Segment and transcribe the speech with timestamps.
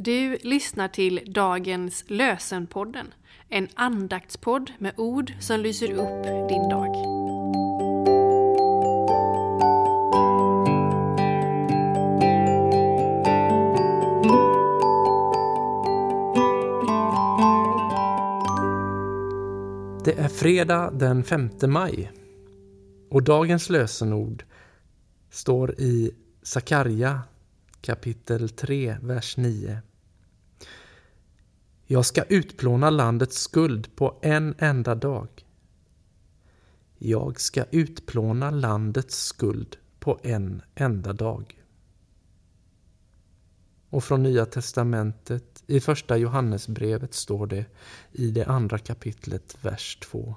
[0.00, 3.14] Du lyssnar till dagens Lösenpodden,
[3.48, 6.94] en andaktspodd med ord som lyser upp din dag.
[20.04, 22.12] Det är fredag den 5 maj
[23.10, 24.44] och dagens lösenord
[25.30, 26.10] står i
[26.42, 27.20] Sakarja
[27.88, 29.80] kapitel 3, vers 9.
[31.86, 35.46] Jag ska utplåna landets skuld på en enda dag.
[36.98, 41.64] Jag ska utplåna landets skuld på en enda dag.
[43.90, 47.66] Och från Nya testamentet i första Johannesbrevet står det
[48.12, 50.34] i det andra kapitlet, vers 2.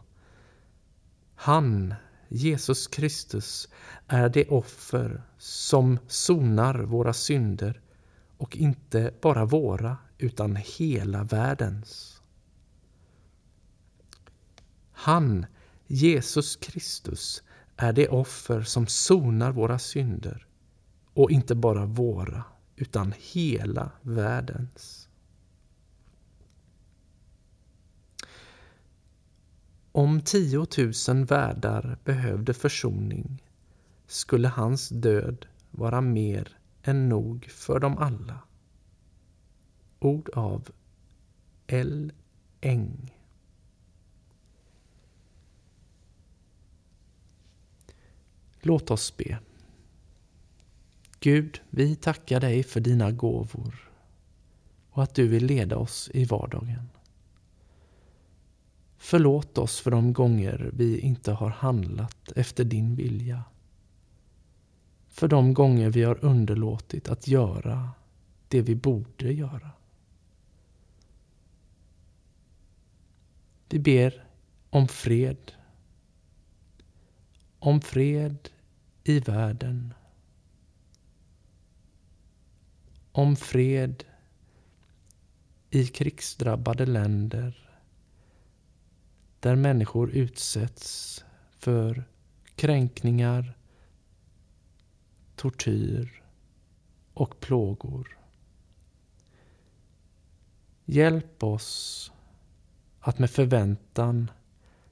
[1.35, 1.93] Han,
[2.33, 3.69] Jesus Kristus,
[4.07, 7.81] är det offer som sonar våra synder
[8.37, 12.21] och inte bara våra utan hela världens.
[14.91, 15.45] Han,
[15.87, 17.43] Jesus Kristus,
[17.77, 20.47] är det offer som sonar våra synder
[21.13, 22.43] och inte bara våra
[22.75, 25.09] utan hela världens.
[30.01, 33.43] Om tiotusen världar behövde försoning
[34.07, 38.39] skulle hans död vara mer än nog för dem alla.
[39.99, 40.69] Ord av
[41.67, 42.11] L.
[42.61, 43.15] Eng.
[48.61, 49.39] Låt oss be.
[51.19, 53.91] Gud, vi tackar dig för dina gåvor
[54.91, 56.89] och att du vill leda oss i vardagen.
[59.03, 63.43] Förlåt oss för de gånger vi inte har handlat efter din vilja.
[65.07, 67.89] För de gånger vi har underlåtit att göra
[68.47, 69.71] det vi borde göra.
[73.69, 74.25] Vi ber
[74.69, 75.51] om fred.
[77.59, 78.49] Om fred
[79.03, 79.93] i världen.
[83.11, 84.03] Om fred
[85.69, 87.70] i krigsdrabbade länder
[89.41, 91.25] där människor utsätts
[91.57, 92.03] för
[92.55, 93.57] kränkningar,
[95.35, 96.23] tortyr
[97.13, 98.17] och plågor.
[100.85, 102.11] Hjälp oss
[102.99, 104.31] att med förväntan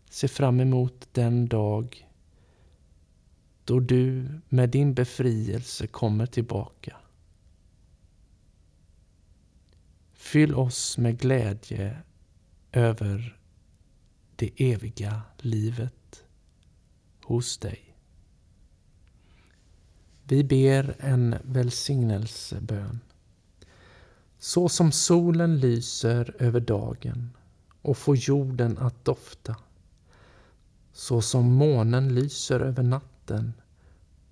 [0.10, 2.08] se fram emot den dag
[3.66, 6.98] då du med din befrielse kommer tillbaka.
[10.14, 11.98] Fyll oss med glädje
[12.72, 13.39] över
[14.40, 16.24] det eviga livet
[17.24, 17.96] hos dig.
[20.24, 23.00] Vi ber en välsignelsebön.
[24.38, 27.38] Så som solen lyser över dagen
[27.82, 29.56] och får jorden att dofta.
[30.94, 33.54] Så som månen lyser över natten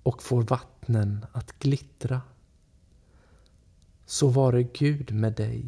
[0.02, 2.22] och får vattnen att glittra.
[4.06, 5.64] Så vare Gud med dig.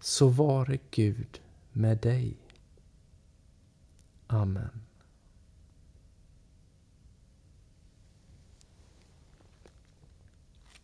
[0.00, 1.40] Så vare Gud
[1.72, 2.47] med dig.
[4.38, 4.82] Amen.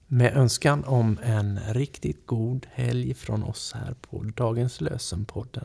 [0.06, 5.64] Med önskan om en riktigt god helg från oss här på Dagens Lösenpodden.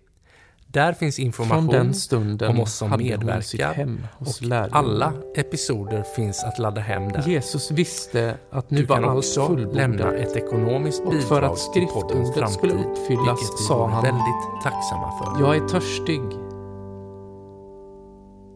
[0.73, 4.41] där finns information Från den stunden om oss som hade hon medverkar sitt hem hos
[4.41, 4.77] och lärjungarna.
[4.87, 7.27] alla episoder finns att ladda hem där.
[7.27, 9.75] Jesus visste att nu Du var allt fullbordat.
[9.75, 15.41] lämna ett ekonomiskt Och bidrag för att skriftordet skulle uppfyllas sa han, väldigt tacksamma för.
[15.45, 16.21] Jag är törstig.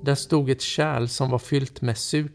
[0.01, 2.31] Där stod ett kärl som var fyllt med surt